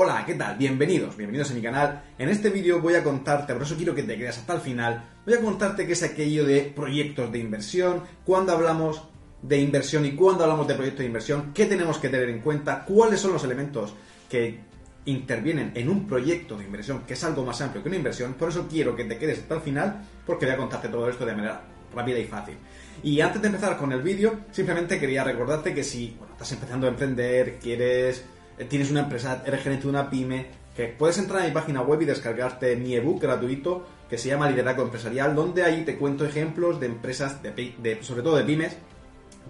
[0.00, 0.56] Hola, ¿qué tal?
[0.56, 2.04] Bienvenidos, bienvenidos a mi canal.
[2.18, 5.08] En este vídeo voy a contarte, por eso quiero que te quedes hasta el final,
[5.26, 9.02] voy a contarte qué es aquello de proyectos de inversión, cuándo hablamos
[9.42, 12.84] de inversión y cuándo hablamos de proyectos de inversión, qué tenemos que tener en cuenta,
[12.84, 13.92] cuáles son los elementos
[14.30, 14.60] que
[15.06, 18.50] intervienen en un proyecto de inversión, que es algo más amplio que una inversión, por
[18.50, 21.34] eso quiero que te quedes hasta el final, porque voy a contarte todo esto de
[21.34, 21.60] manera
[21.92, 22.54] rápida y fácil.
[23.02, 26.90] Y antes de empezar con el vídeo, simplemente quería recordarte que si estás empezando a
[26.90, 28.24] emprender, quieres
[28.64, 30.46] tienes una empresa, eres gerente de una pyme,
[30.76, 34.48] que puedes entrar a mi página web y descargarte mi ebook gratuito que se llama
[34.48, 38.76] Liderazgo Empresarial, donde ahí te cuento ejemplos de empresas, de, sobre todo de pymes,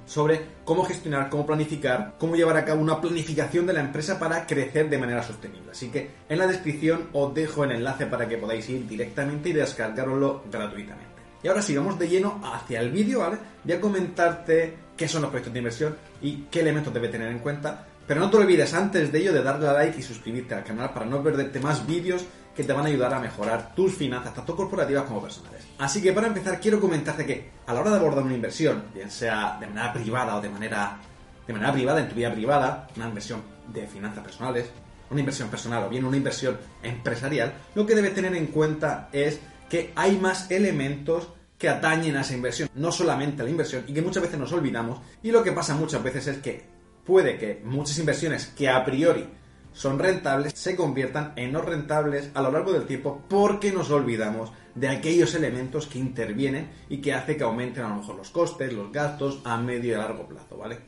[0.07, 4.47] sobre cómo gestionar, cómo planificar, cómo llevar a cabo una planificación de la empresa para
[4.47, 5.71] crecer de manera sostenible.
[5.71, 9.53] Así que en la descripción os dejo el enlace para que podáis ir directamente y
[9.53, 11.07] descargarlo gratuitamente.
[11.43, 13.37] Y ahora sí, vamos de lleno hacia el vídeo, ¿vale?
[13.63, 17.39] Voy a comentarte qué son los proyectos de inversión y qué elementos debe tener en
[17.39, 20.65] cuenta pero no te olvides antes de ello de darle a like y suscribirte al
[20.65, 22.25] canal para no perderte más vídeos
[22.57, 25.65] que te van a ayudar a mejorar tus finanzas, tanto corporativas como personales.
[25.79, 29.11] Así que para empezar quiero comentarte que a la hora de abordar una inversión, bien
[29.11, 30.99] sea de manera privada o de manera,
[31.47, 33.43] de manera privada, en tu vida privada, una inversión
[33.73, 34.71] de finanzas personales,
[35.11, 39.39] una inversión personal o bien una inversión empresarial, lo que debes tener en cuenta es
[39.69, 41.29] que hay más elementos
[41.59, 44.53] que atañen a esa inversión, no solamente a la inversión, y que muchas veces nos
[44.53, 46.78] olvidamos, y lo que pasa muchas veces es que
[47.09, 49.25] puede que muchas inversiones que a priori
[49.73, 54.53] son rentables se conviertan en no rentables a lo largo del tiempo porque nos olvidamos
[54.75, 58.75] de aquellos elementos que intervienen y que hace que aumenten a lo mejor los costes,
[58.75, 60.81] los gastos a medio y largo plazo, ¿vale?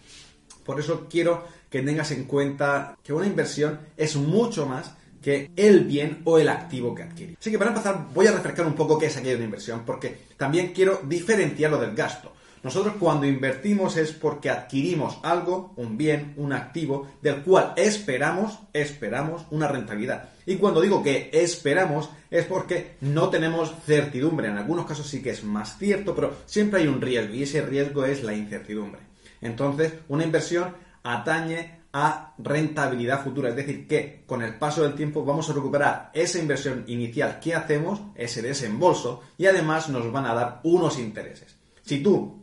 [0.62, 5.84] Por eso quiero que tengas en cuenta que una inversión es mucho más que el
[5.84, 7.36] bien o el activo que adquiere.
[7.40, 10.18] Así que para empezar voy a refrescar un poco qué es aquello de inversión porque
[10.36, 12.34] también quiero diferenciarlo del gasto.
[12.62, 19.47] Nosotros cuando invertimos es porque adquirimos algo, un bien, un activo, del cual esperamos, esperamos
[19.50, 20.28] una rentabilidad.
[20.44, 24.48] Y cuando digo que esperamos es porque no tenemos certidumbre.
[24.48, 27.62] En algunos casos sí que es más cierto, pero siempre hay un riesgo y ese
[27.62, 29.01] riesgo es la incertidumbre.
[29.40, 35.24] Entonces, una inversión atañe a rentabilidad futura, es decir, que con el paso del tiempo
[35.24, 40.34] vamos a recuperar esa inversión inicial que hacemos, ese desembolso, y además nos van a
[40.34, 41.57] dar unos intereses.
[41.83, 42.39] Si tú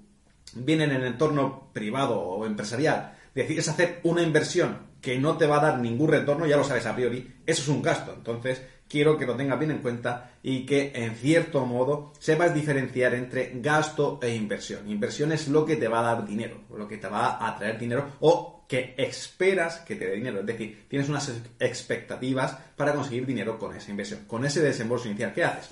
[0.63, 5.57] vienen en el entorno privado o empresarial, decides hacer una inversión que no te va
[5.57, 8.13] a dar ningún retorno, ya lo sabes a priori, eso es un gasto.
[8.13, 13.13] Entonces, quiero que lo tengas bien en cuenta y que, en cierto modo, sepas diferenciar
[13.13, 14.89] entre gasto e inversión.
[14.89, 17.77] Inversión es lo que te va a dar dinero, lo que te va a traer
[17.77, 20.39] dinero o que esperas que te dé dinero.
[20.39, 25.33] Es decir, tienes unas expectativas para conseguir dinero con esa inversión, con ese desembolso inicial
[25.33, 25.69] que haces.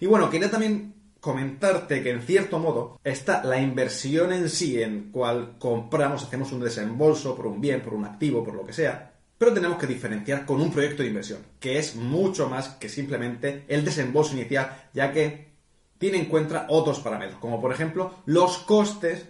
[0.00, 0.95] Y bueno, quería también
[1.26, 6.60] comentarte que en cierto modo está la inversión en sí, en cual compramos, hacemos un
[6.60, 10.46] desembolso por un bien, por un activo, por lo que sea, pero tenemos que diferenciar
[10.46, 15.10] con un proyecto de inversión, que es mucho más que simplemente el desembolso inicial, ya
[15.10, 15.48] que
[15.98, 19.26] tiene en cuenta otros parámetros, como por ejemplo los costes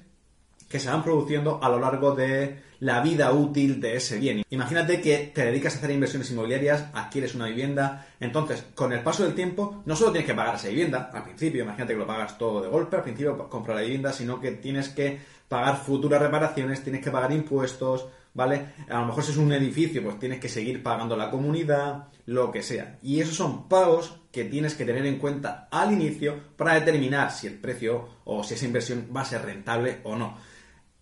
[0.69, 4.43] que se van produciendo a lo largo de la vida útil de ese bien.
[4.51, 9.25] Imagínate que te dedicas a hacer inversiones inmobiliarias, adquieres una vivienda, entonces con el paso
[9.25, 12.37] del tiempo no solo tienes que pagar esa vivienda al principio, imagínate que lo pagas
[12.37, 15.19] todo de golpe, al principio comprar la vivienda, sino que tienes que
[15.49, 18.67] pagar futuras reparaciones, tienes que pagar impuestos, ¿vale?
[18.89, 22.51] A lo mejor si es un edificio, pues tienes que seguir pagando la comunidad, lo
[22.51, 22.99] que sea.
[23.03, 27.47] Y esos son pagos que tienes que tener en cuenta al inicio para determinar si
[27.47, 30.37] el precio o si esa inversión va a ser rentable o no.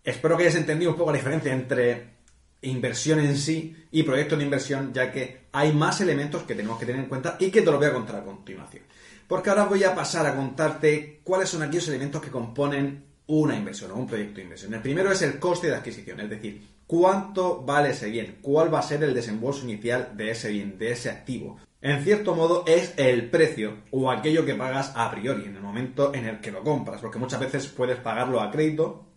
[0.05, 2.15] Espero que hayas entendido un poco la diferencia entre
[2.61, 6.85] inversión en sí y proyecto de inversión, ya que hay más elementos que tenemos que
[6.85, 8.83] tener en cuenta y que te lo voy a contar a continuación.
[9.27, 13.93] Porque ahora voy a pasar a contarte cuáles son aquellos elementos que componen una inversión
[13.93, 14.75] o un proyecto de inversión.
[14.75, 18.81] El primero es el coste de adquisición, es decir, cuánto vale ese bien, cuál va
[18.81, 21.59] a ser el desembolso inicial de ese bien, de ese activo.
[21.81, 26.15] En cierto modo es el precio o aquello que pagas a priori en el momento
[26.15, 29.14] en el que lo compras, porque muchas veces puedes pagarlo a crédito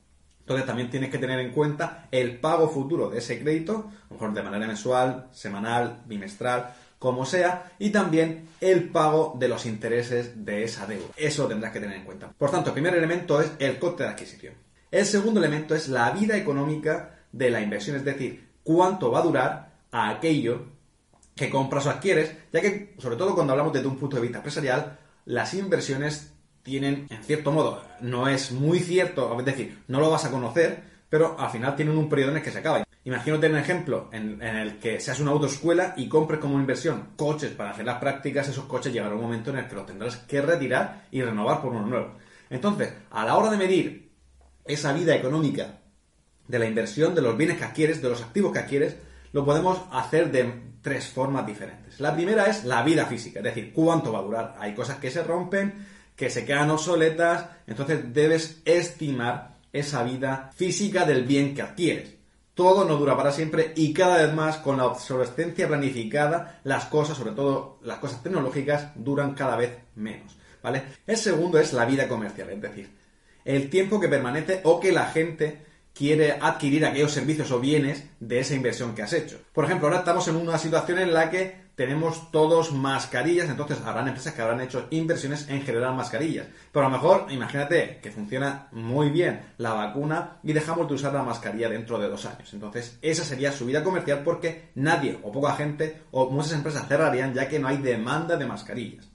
[0.48, 4.14] entonces también tienes que tener en cuenta el pago futuro de ese crédito, a lo
[4.14, 10.46] mejor de manera mensual, semanal, bimestral, como sea, y también el pago de los intereses
[10.46, 11.08] de esa deuda.
[11.18, 12.32] Eso tendrás que tener en cuenta.
[12.32, 14.54] Por tanto, el primer elemento es el coste de adquisición.
[14.90, 19.24] El segundo elemento es la vida económica de la inversión, es decir, cuánto va a
[19.24, 20.62] durar a aquello
[21.36, 24.38] que compras o adquieres, ya que, sobre todo cuando hablamos desde un punto de vista
[24.38, 26.32] empresarial, las inversiones
[26.68, 30.84] tienen, en cierto modo, no es muy cierto, es decir, no lo vas a conocer,
[31.10, 32.84] pero al final tienen un periodo en el que se acaba.
[33.06, 37.72] Imagínate un ejemplo en, el que seas una autoescuela y compres como inversión coches para
[37.72, 41.08] hacer las prácticas, esos coches llegará un momento en el que los tendrás que retirar
[41.10, 42.12] y renovar por unos nuevos.
[42.50, 44.12] Entonces, a la hora de medir
[44.66, 45.80] esa vida económica
[46.50, 48.98] de la inversión, de los bienes que adquieres, de los activos que adquieres,
[49.32, 52.00] lo podemos hacer de tres formas diferentes.
[52.02, 54.56] La primera es la vida física, es decir, cuánto va a durar.
[54.60, 55.74] Hay cosas que se rompen,
[56.18, 62.16] que se quedan obsoletas, entonces debes estimar esa vida física del bien que adquieres.
[62.56, 67.18] Todo no dura para siempre y cada vez más con la obsolescencia planificada, las cosas,
[67.18, 70.36] sobre todo las cosas tecnológicas, duran cada vez menos.
[70.64, 70.84] ¿Vale?
[71.06, 72.90] El segundo es la vida comercial, es decir,
[73.46, 78.40] el tiempo que permanece o que la gente quiere adquirir aquellos servicios o bienes de
[78.40, 79.40] esa inversión que has hecho.
[79.54, 84.08] Por ejemplo, ahora estamos en una situación en la que tenemos todos mascarillas, entonces habrán
[84.08, 86.48] empresas que habrán hecho inversiones en generar mascarillas.
[86.72, 91.14] Pero a lo mejor, imagínate que funciona muy bien la vacuna y dejamos de usar
[91.14, 92.52] la mascarilla dentro de dos años.
[92.52, 97.36] Entonces, esa sería su vida comercial porque nadie o poca gente o muchas empresas cerrarían
[97.36, 99.08] ya que no hay demanda de mascarillas.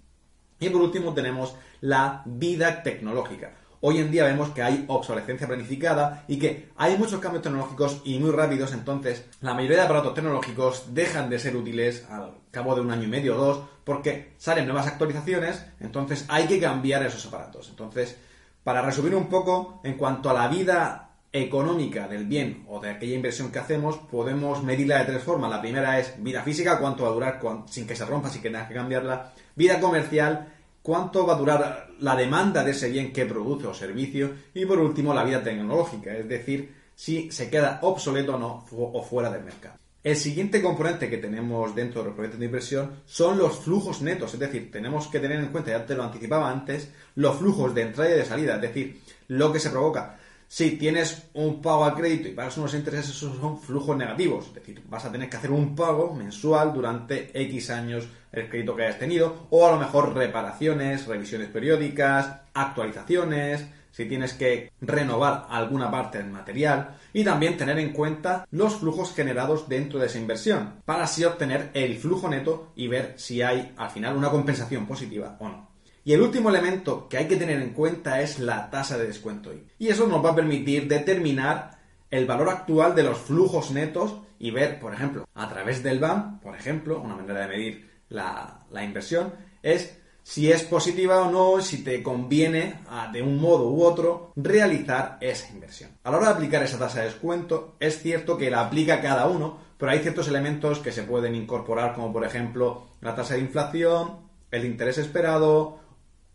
[0.61, 6.25] Y por último tenemos la vida tecnológica hoy en día vemos que hay obsolescencia planificada
[6.29, 10.95] y que hay muchos cambios tecnológicos y muy rápidos, entonces la mayoría de aparatos tecnológicos
[10.95, 14.67] dejan de ser útiles al cabo de un año y medio o dos porque salen
[14.67, 17.69] nuevas actualizaciones, entonces hay que cambiar esos aparatos.
[17.71, 18.17] Entonces,
[18.63, 23.17] para resumir un poco, en cuanto a la vida económica del bien o de aquella
[23.17, 25.51] inversión que hacemos, podemos medirla de tres formas.
[25.51, 28.51] La primera es vida física, cuánto va a durar sin que se rompa, sin que
[28.51, 29.33] tengas que cambiarla.
[29.57, 30.53] Vida comercial
[30.83, 34.79] cuánto va a durar la demanda de ese bien que produce o servicio y por
[34.79, 39.45] último la vida tecnológica, es decir, si se queda obsoleto o no o fuera del
[39.45, 39.77] mercado.
[40.05, 44.35] El siguiente componente que tenemos dentro de los proyectos de inversión son los flujos netos,
[44.35, 47.83] es decir, tenemos que tener en cuenta, ya te lo anticipaba antes, los flujos de
[47.83, 50.19] entrada y de salida, es decir, lo que se provoca.
[50.49, 54.49] Si tienes un pago al crédito y pagas unos intereses, esos son flujos negativos.
[54.49, 58.75] Es decir, vas a tener que hacer un pago mensual durante X años el crédito
[58.75, 65.47] que hayas tenido, o a lo mejor reparaciones, revisiones periódicas, actualizaciones, si tienes que renovar
[65.51, 70.19] alguna parte del material y también tener en cuenta los flujos generados dentro de esa
[70.19, 74.87] inversión para así obtener el flujo neto y ver si hay al final una compensación
[74.87, 75.71] positiva o no.
[76.05, 79.53] Y el último elemento que hay que tener en cuenta es la tasa de descuento.
[79.79, 81.79] Y eso nos va a permitir determinar
[82.11, 86.41] el valor actual de los flujos netos y ver, por ejemplo, a través del BAM,
[86.41, 89.33] por ejemplo, una manera de medir la, inversión,
[89.63, 92.81] es si es positiva o no, si te conviene
[93.13, 95.91] de un modo u otro realizar esa inversión.
[96.05, 99.27] A la hora de aplicar esa tasa de descuento, es cierto que la aplica cada
[99.27, 103.41] uno, pero hay ciertos elementos que se pueden incorporar, como por ejemplo la tasa de
[103.41, 104.21] inflación,
[104.53, 105.81] el interés esperado,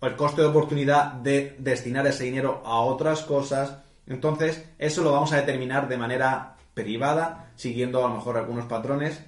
[0.01, 3.77] el coste de oportunidad de destinar ese dinero a otras cosas.
[4.05, 9.21] Entonces, eso lo vamos a determinar de manera privada, siguiendo a lo mejor algunos patrones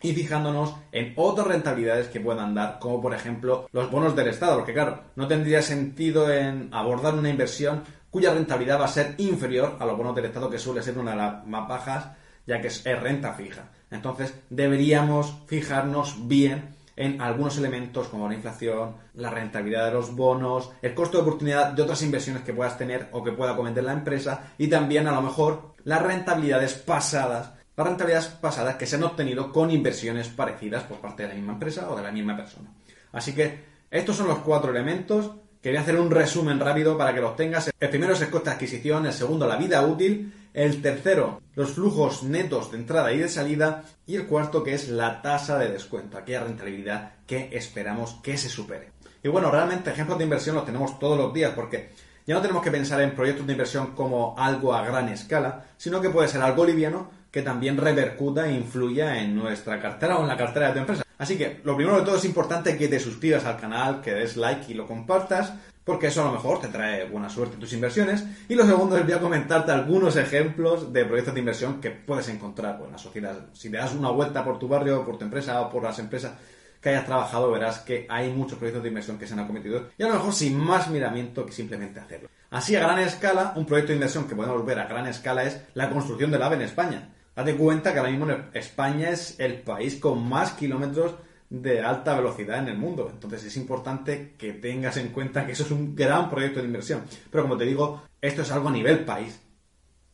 [0.00, 4.56] y fijándonos en otras rentabilidades que puedan dar, como por ejemplo los bonos del Estado,
[4.56, 9.76] porque claro, no tendría sentido en abordar una inversión cuya rentabilidad va a ser inferior
[9.78, 12.08] a los bonos del Estado, que suele ser una de las más bajas,
[12.46, 13.70] ya que es renta fija.
[13.90, 20.70] Entonces, deberíamos fijarnos bien en algunos elementos como la inflación, la rentabilidad de los bonos,
[20.82, 23.92] el costo de oportunidad de otras inversiones que puedas tener o que pueda cometer la
[23.92, 29.04] empresa y también a lo mejor las rentabilidades pasadas, las rentabilidades pasadas que se han
[29.04, 32.70] obtenido con inversiones parecidas por parte de la misma empresa o de la misma persona.
[33.12, 35.30] Así que estos son los cuatro elementos
[35.62, 37.68] Quería hacer un resumen rápido para que los tengas.
[37.80, 41.72] El primero es el coste de adquisición, el segundo la vida útil, el tercero los
[41.72, 45.72] flujos netos de entrada y de salida y el cuarto que es la tasa de
[45.72, 48.92] descuento, aquella rentabilidad que esperamos que se supere.
[49.24, 51.90] Y bueno, realmente ejemplos de inversión los tenemos todos los días porque
[52.24, 56.00] ya no tenemos que pensar en proyectos de inversión como algo a gran escala, sino
[56.00, 60.28] que puede ser algo liviano que también repercuta e influya en nuestra cartera o en
[60.28, 61.04] la cartera de tu empresa.
[61.18, 64.36] Así que lo primero de todo es importante que te suscribas al canal, que des
[64.36, 65.52] like y lo compartas,
[65.84, 68.24] porque eso a lo mejor te trae buena suerte en tus inversiones.
[68.48, 72.28] Y lo segundo es voy a comentarte algunos ejemplos de proyectos de inversión que puedes
[72.28, 73.46] encontrar en la sociedad.
[73.52, 76.34] Si te das una vuelta por tu barrio, por tu empresa o por las empresas
[76.80, 80.02] que hayas trabajado, verás que hay muchos proyectos de inversión que se han acometido y
[80.04, 82.28] a lo mejor sin más miramiento que simplemente hacerlo.
[82.50, 85.60] Así, a gran escala, un proyecto de inversión que podemos ver a gran escala es
[85.74, 87.08] la construcción del AVE en España.
[87.38, 91.14] Date cuenta que ahora mismo España es el país con más kilómetros
[91.48, 93.08] de alta velocidad en el mundo.
[93.12, 97.02] Entonces es importante que tengas en cuenta que eso es un gran proyecto de inversión.
[97.30, 99.38] Pero como te digo, esto es algo a nivel país.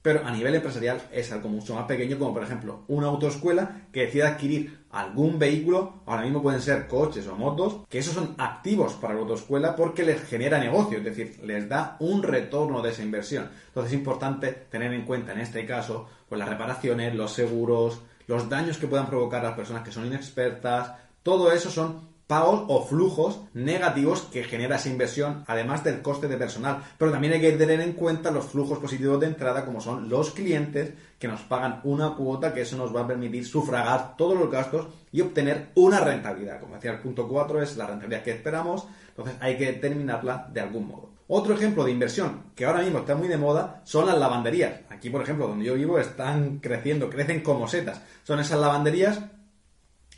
[0.04, 4.02] Pero a nivel empresarial es algo mucho más pequeño, como por ejemplo una autoescuela que
[4.02, 8.92] decida adquirir algún vehículo, ahora mismo pueden ser coches o motos, que esos son activos
[8.92, 13.02] para la autoescuela porque les genera negocio, es decir, les da un retorno de esa
[13.02, 13.49] inversión.
[13.68, 18.46] Entonces es importante tener en cuenta en este caso pues las reparaciones, los seguros, los
[18.50, 20.92] daños que puedan provocar las personas que son inexpertas,
[21.23, 26.37] todo eso son pagos o flujos negativos que genera esa inversión, además del coste de
[26.37, 26.83] personal.
[26.99, 30.31] Pero también hay que tener en cuenta los flujos positivos de entrada, como son los
[30.31, 34.50] clientes que nos pagan una cuota, que eso nos va a permitir sufragar todos los
[34.50, 36.61] gastos y obtener una rentabilidad.
[36.61, 40.61] Como decía el punto 4, es la rentabilidad que esperamos, entonces hay que terminarla de
[40.61, 41.11] algún modo.
[41.26, 44.81] Otro ejemplo de inversión que ahora mismo está muy de moda son las lavanderías.
[44.90, 48.02] Aquí, por ejemplo, donde yo vivo, están creciendo, crecen como setas.
[48.25, 49.21] Son esas lavanderías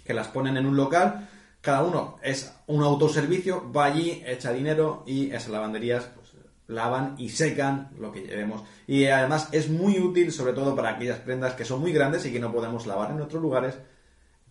[0.05, 1.29] que las ponen en un local
[1.67, 6.31] cada uno es un autoservicio, va allí, echa dinero y esas lavanderías pues,
[6.69, 8.63] lavan y secan lo que llevemos.
[8.87, 12.33] Y además es muy útil, sobre todo para aquellas prendas que son muy grandes y
[12.33, 13.77] que no podemos lavar en otros lugares,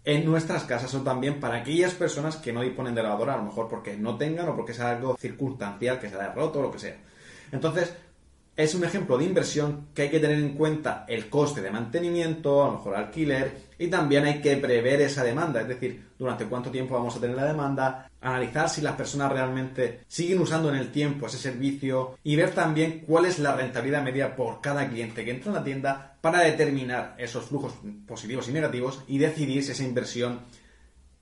[0.03, 3.43] en nuestras casas o también para aquellas personas que no disponen de lavadora, a lo
[3.43, 6.71] mejor porque no tengan o porque es algo circunstancial, que se haya roto o lo
[6.73, 6.97] que sea.
[7.53, 7.93] Entonces,
[8.55, 12.63] es un ejemplo de inversión que hay que tener en cuenta el coste de mantenimiento,
[12.63, 16.71] a lo mejor alquiler, y también hay que prever esa demanda, es decir, durante cuánto
[16.71, 20.91] tiempo vamos a tener la demanda, analizar si las personas realmente siguen usando en el
[20.91, 25.31] tiempo ese servicio y ver también cuál es la rentabilidad media por cada cliente que
[25.31, 27.73] entra en la tienda para determinar esos flujos
[28.07, 30.39] positivos y negativos y decidir si esa inversión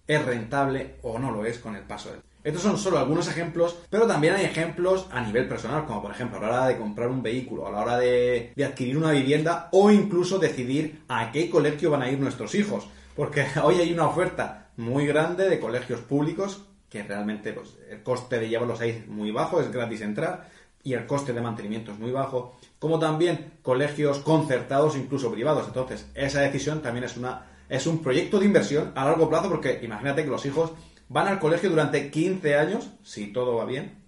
[0.06, 2.33] es rentable o no lo es con el paso del tiempo.
[2.44, 6.38] Estos son solo algunos ejemplos, pero también hay ejemplos a nivel personal, como por ejemplo
[6.38, 9.90] a la hora de comprar un vehículo, a la hora de, adquirir una vivienda o
[9.90, 12.88] incluso decidir a qué colegio van a ir nuestros hijos.
[13.16, 18.40] Porque hoy hay una oferta muy grande de colegios públicos que realmente pues, el coste
[18.40, 20.50] de llevarlos ahí es muy bajo, es gratis entrar
[20.84, 25.68] y el coste de mantenimiento es muy bajo, como también colegios concertados, incluso privados.
[25.68, 29.80] Entonces, esa decisión también es una es un proyecto de inversión a largo plazo porque
[29.82, 30.74] imagínate que los hijos
[31.14, 34.00] Van al colegio durante 15 años, si todo va bien,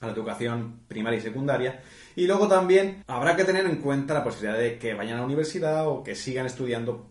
[0.00, 1.82] a la educación primaria y secundaria.
[2.14, 5.26] Y luego también habrá que tener en cuenta la posibilidad de que vayan a la
[5.26, 7.10] universidad o que sigan estudiando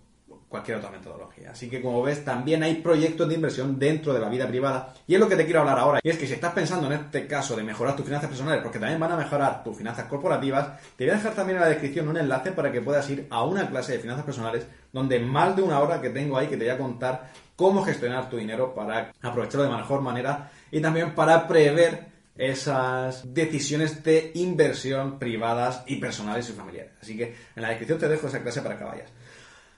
[0.55, 1.51] cualquier otra metodología.
[1.51, 4.93] Así que como ves, también hay proyectos de inversión dentro de la vida privada.
[5.05, 5.99] Y es lo que te quiero hablar ahora.
[6.01, 8.79] Y es que si estás pensando en este caso de mejorar tus finanzas personales, porque
[8.79, 12.07] también van a mejorar tus finanzas corporativas, te voy a dejar también en la descripción
[12.07, 15.61] un enlace para que puedas ir a una clase de finanzas personales donde más de
[15.61, 19.11] una hora que tengo ahí que te voy a contar cómo gestionar tu dinero para
[19.21, 26.49] aprovecharlo de mejor manera y también para prever esas decisiones de inversión privadas y personales
[26.49, 26.93] y familiares.
[27.01, 29.11] Así que en la descripción te dejo esa clase para que vayas.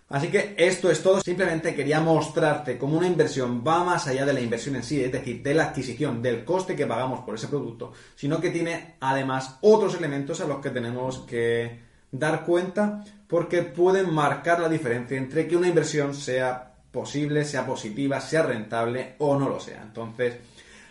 [0.10, 1.20] Así que esto es todo.
[1.22, 5.12] Simplemente quería mostrarte cómo una inversión va más allá de la inversión en sí, es
[5.12, 9.58] decir, de la adquisición, del coste que pagamos por ese producto, sino que tiene además
[9.62, 15.46] otros elementos a los que tenemos que dar cuenta porque pueden marcar la diferencia entre
[15.48, 19.82] que una inversión sea posible, sea positiva, sea rentable o no lo sea.
[19.82, 20.38] Entonces,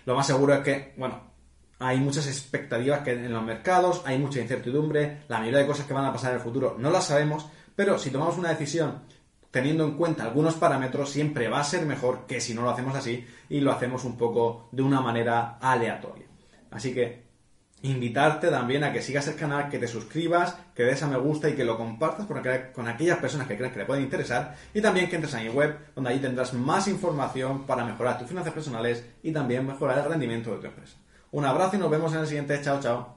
[0.05, 1.21] lo más seguro es que, bueno,
[1.79, 6.05] hay muchas expectativas en los mercados, hay mucha incertidumbre, la mayoría de cosas que van
[6.05, 7.47] a pasar en el futuro no las sabemos,
[7.77, 9.03] pero si tomamos una decisión
[9.51, 12.95] teniendo en cuenta algunos parámetros, siempre va a ser mejor que si no lo hacemos
[12.97, 16.27] así y lo hacemos un poco de una manera aleatoria.
[16.71, 17.25] Así que
[17.83, 21.49] invitarte también a que sigas el canal, que te suscribas, que des a me gusta
[21.49, 25.09] y que lo compartas con, aquellas personas que crean que le pueden interesar y también
[25.09, 29.05] que entres a mi web donde ahí tendrás más información para mejorar tus finanzas personales
[29.23, 30.97] y también mejorar el rendimiento de tu empresa.
[31.31, 32.61] Un abrazo y nos vemos en el siguiente.
[32.63, 33.17] Chao, chao.